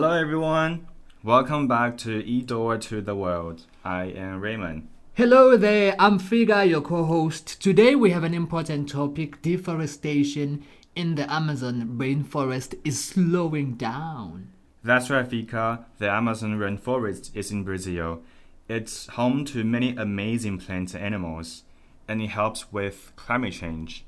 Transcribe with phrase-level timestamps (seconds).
[0.00, 0.86] Hello, everyone.
[1.24, 3.66] Welcome back to E Door to the World.
[3.84, 4.86] I am Raymond.
[5.14, 7.60] Hello there, I'm Figa, your co host.
[7.60, 14.52] Today we have an important topic deforestation in the Amazon rainforest is slowing down.
[14.84, 15.84] That's right, Fika.
[15.98, 18.22] The Amazon rainforest is in Brazil.
[18.68, 21.64] It's home to many amazing plants and animals,
[22.06, 24.04] and it helps with climate change.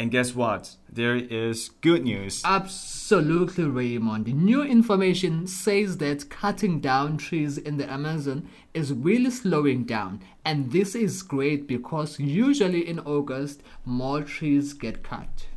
[0.00, 0.76] And guess what?
[0.90, 2.40] There is good news.
[2.42, 4.24] Absolutely, Raymond.
[4.24, 10.22] The new information says that cutting down trees in the Amazon is really slowing down.
[10.42, 15.48] And this is great because usually in August, more trees get cut.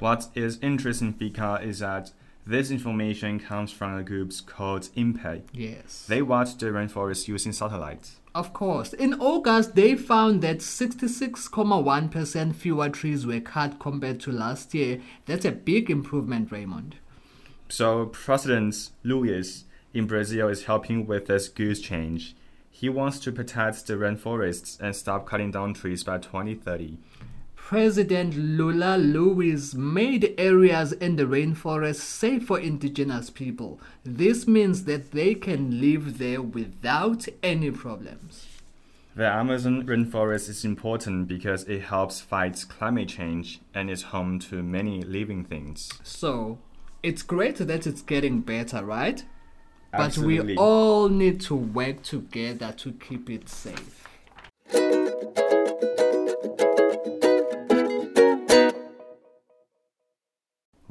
[0.00, 2.10] What is interesting, Fika, is that
[2.44, 5.44] this information comes from a group called INPE.
[5.52, 6.04] Yes.
[6.08, 8.16] They watch the rainforest using satellites.
[8.34, 8.92] Of course.
[8.92, 15.00] In August, they found that 66.1% fewer trees were cut compared to last year.
[15.26, 16.96] That's a big improvement, Raymond.
[17.68, 22.34] So, President Luiz in Brazil is helping with this good change.
[22.70, 26.98] He wants to protect the rainforests and stop cutting down trees by 2030.
[27.66, 33.80] President Lula Luiz made areas in the rainforest safe for indigenous people.
[34.04, 38.48] This means that they can live there without any problems.
[39.16, 44.62] The Amazon rainforest is important because it helps fight climate change and is home to
[44.62, 45.90] many living things.
[46.02, 46.58] So,
[47.02, 49.24] it's great that it's getting better, right?
[49.90, 50.36] Absolutely.
[50.36, 54.03] But we all need to work together to keep it safe.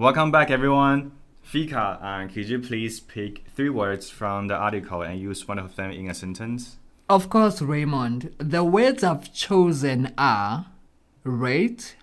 [0.03, 1.11] Welcome back, everyone.
[1.43, 5.75] Fika, uh, could you please pick three words from the article and use one of
[5.75, 6.79] them in a sentence?
[7.09, 8.33] Of course, Raymond.
[8.39, 10.67] The words I've chosen are
[11.25, 11.97] rate,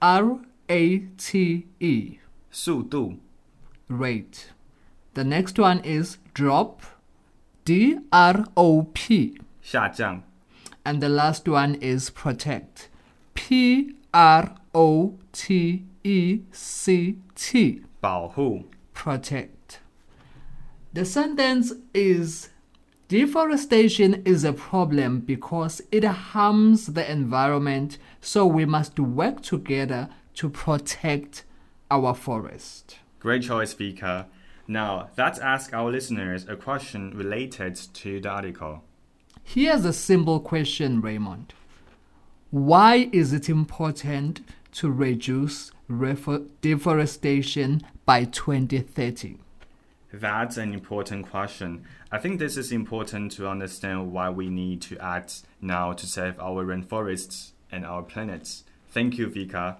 [0.00, 2.20] R A T E,
[2.50, 3.18] 速度
[3.88, 4.52] rate.
[5.12, 6.80] The next one is drop,
[7.66, 9.38] D R O P.
[9.60, 10.22] 下降
[10.84, 12.88] And the last one is protect,
[13.34, 17.83] P R O T E C T.
[17.99, 19.79] 保护 protect.
[20.93, 22.49] The sentence is
[23.11, 30.49] Deforestation is a problem because it harms the environment, so we must work together to
[30.49, 31.43] protect
[31.89, 32.99] our forest.
[33.19, 34.27] Great choice, Fika.
[34.65, 38.85] Now, let's ask our listeners a question related to the article.
[39.43, 41.53] Here's a simple question, Raymond.
[42.49, 44.39] Why is it important
[44.73, 45.71] to reduce
[46.61, 49.37] deforestation by 2030?
[50.13, 51.85] That's an important question.
[52.11, 56.37] I think this is important to understand why we need to act now to save
[56.39, 58.65] our rainforests and our planets.
[58.89, 59.77] Thank you, Vika.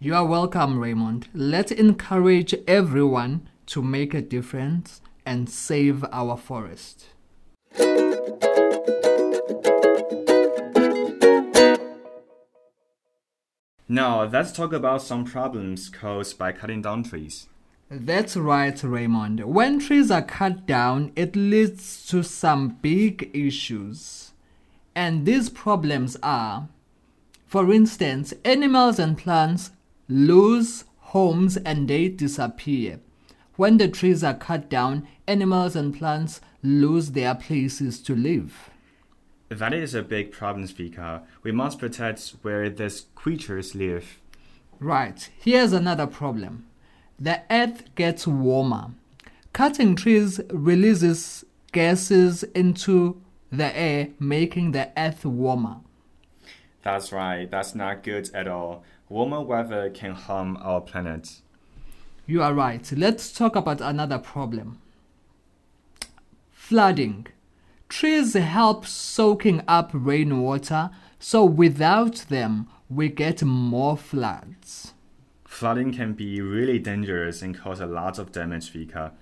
[0.00, 1.28] You are welcome, Raymond.
[1.32, 7.06] Let's encourage everyone to make a difference and save our forest.
[13.90, 17.48] Now, let's talk about some problems caused by cutting down trees.
[17.90, 19.40] That's right, Raymond.
[19.46, 24.32] When trees are cut down, it leads to some big issues.
[24.94, 26.68] And these problems are,
[27.46, 29.70] for instance, animals and plants
[30.06, 33.00] lose homes and they disappear.
[33.56, 38.68] When the trees are cut down, animals and plants lose their places to live.
[39.48, 41.22] That is a big problem, Speaker.
[41.42, 44.20] We must protect where these creatures live.
[44.78, 46.66] Right, here's another problem.
[47.18, 48.90] The earth gets warmer.
[49.52, 53.20] Cutting trees releases gases into
[53.50, 55.78] the air, making the earth warmer.
[56.82, 58.84] That's right, that's not good at all.
[59.08, 61.40] Warmer weather can harm our planet.
[62.26, 62.92] You are right.
[62.92, 64.78] Let's talk about another problem.
[66.52, 67.26] Flooding.
[67.88, 74.92] Trees help soaking up rainwater, so without them, we get more floods.
[75.46, 79.12] Flooding can be really dangerous and cause a lot of damage, Vika.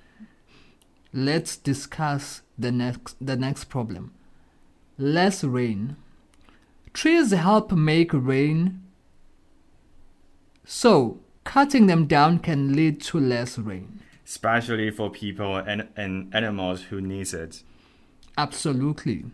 [1.13, 4.13] Let's discuss the next the next problem.
[4.99, 5.97] Less rain.
[6.93, 8.83] Trees help make rain.
[10.65, 14.03] So, cutting them down can lead to less rain.
[14.27, 17.63] Especially for people and, and animals who need it.
[18.37, 19.25] Absolutely.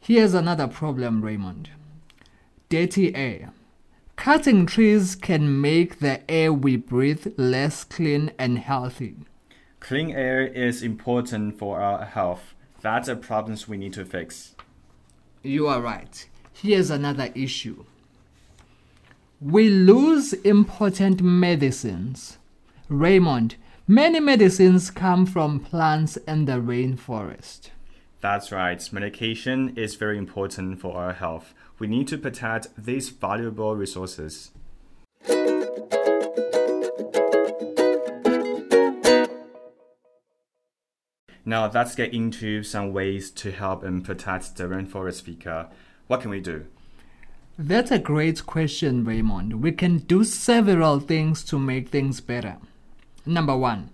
[0.00, 1.70] Here's another problem, Raymond.
[2.68, 3.52] Dirty air.
[4.16, 9.16] Cutting trees can make the air we breathe less clean and healthy.
[9.80, 12.54] Clean air is important for our health.
[12.80, 14.54] That's a problem we need to fix.
[15.42, 16.28] You are right.
[16.52, 17.84] Here's another issue.
[19.40, 22.38] We lose important medicines.
[22.88, 23.56] Raymond,
[23.90, 27.70] Many medicines come from plants in the rainforest.
[28.20, 28.92] That's right.
[28.92, 31.54] Medication is very important for our health.
[31.78, 34.50] We need to protect these valuable resources.
[41.44, 45.70] Now let's get into some ways to help and protect the rainforest Vika.
[46.06, 46.66] What can we do?
[47.56, 49.62] That's a great question, Raymond.
[49.62, 52.58] We can do several things to make things better.
[53.24, 53.90] Number one,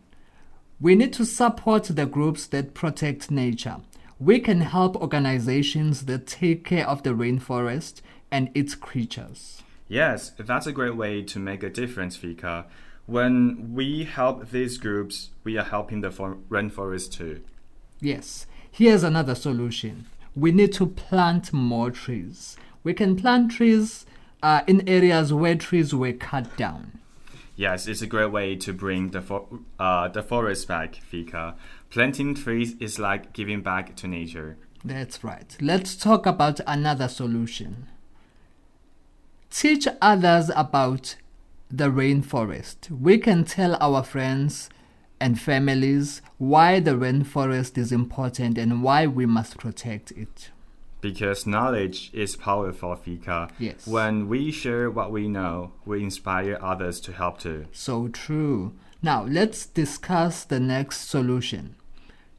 [0.81, 3.77] we need to support the groups that protect nature.
[4.21, 8.01] We can help organizations that take care of the rainforest
[8.31, 9.63] and its creatures.
[9.89, 12.65] Yes, that's a great way to make a difference, Vika.
[13.07, 17.43] When we help these groups, we are helping the for- rainforest too.
[18.01, 20.07] Yes, here's another solution.
[20.35, 22.57] We need to plant more trees.
[22.83, 24.07] We can plant trees
[24.43, 26.99] uh, in areas where trees were cut down.
[27.57, 29.47] Yes, it's a great way to bring the for-
[29.79, 31.55] uh, the forest back, Vika.
[31.95, 34.57] Planting trees is like giving back to nature.
[34.85, 35.57] That's right.
[35.61, 37.87] Let's talk about another solution.
[39.49, 41.15] Teach others about
[41.71, 42.91] the rainforest.
[42.91, 44.69] We can tell our friends
[45.21, 50.51] and families why the rainforest is important and why we must protect it.
[51.01, 53.53] Because knowledge is powerful, Vika.
[53.61, 53.87] Yes.
[53.87, 57.67] When we share what we know, we inspire others to help too.
[57.71, 58.75] So true.
[59.01, 61.77] Now, let's discuss the next solution.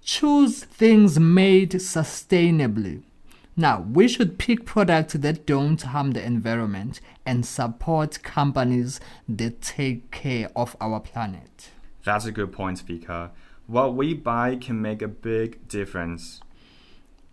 [0.06, 3.02] Choose things made sustainably.
[3.58, 10.12] Now, we should pick products that don't harm the environment and support companies that take
[10.12, 11.72] care of our planet.
[12.04, 13.32] That's a good point, Vika.
[13.66, 16.40] What we buy can make a big difference.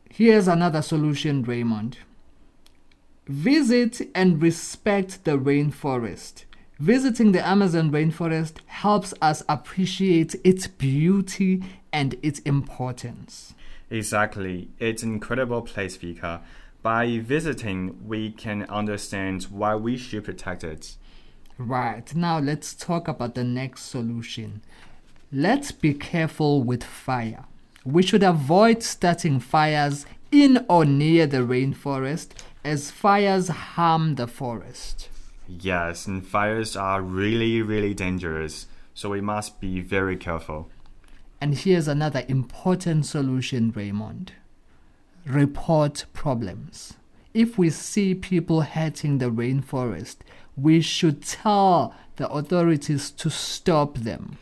[0.09, 1.99] Here's another solution, Raymond.
[3.27, 6.45] Visit and respect the rainforest.
[6.83, 11.63] Visiting the Amazon rainforest helps us appreciate its beauty
[11.93, 13.55] and its importance.
[13.89, 14.69] Exactly.
[14.81, 16.41] It's an incredible place, Vika.
[16.83, 20.97] By visiting, we can understand why we should protect it.
[21.57, 24.61] Right, now let's talk about the next solution.
[25.31, 27.45] Let's be careful with fire.
[27.85, 32.31] We should avoid starting fires in or near the rainforest
[32.65, 35.11] as fires harm the forest.
[35.61, 40.71] Yes, and fires are really, really dangerous, so we must be very careful.
[41.41, 44.33] And here's another important solution, Raymond
[45.27, 46.95] report problems.
[47.35, 50.17] If we see people hurting the rainforest,
[50.57, 54.39] we should tell the authorities to stop them.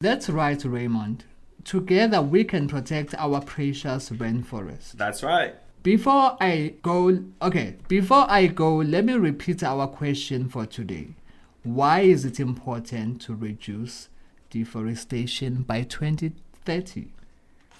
[0.00, 1.24] That's right, Raymond.
[1.66, 4.92] Together we can protect our precious rainforest.
[4.92, 5.56] That's right.
[5.82, 11.16] Before I go, okay, before I go, let me repeat our question for today.
[11.64, 14.08] Why is it important to reduce
[14.48, 17.08] deforestation by 2030?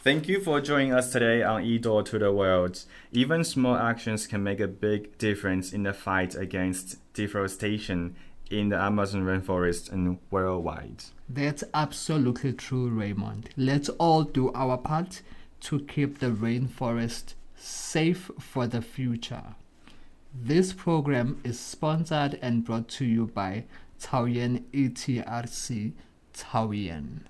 [0.03, 2.85] Thank you for joining us today on eDoor to the World.
[3.13, 8.17] Even small actions can make a big difference in the fight against deforestation
[8.51, 11.05] in the Amazon rainforest and worldwide.
[11.29, 13.51] That's absolutely true, Raymond.
[13.57, 15.23] Let's all do our part
[15.61, 19.55] to keep the rainforest safe for the future.
[20.35, 23.65] This program is sponsored and brought to you by
[24.01, 25.93] Taoyuan ETRC
[26.35, 27.21] Taoyuan.